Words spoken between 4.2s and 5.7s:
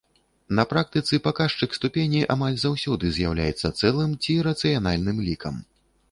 ці рацыянальным лікам.